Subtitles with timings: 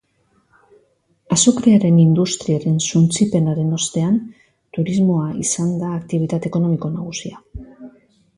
[1.35, 4.17] Azukrearen industriaren suntsipenaren ostean
[4.79, 7.45] turismoa izan da aktibitate ekonomiko nagusia.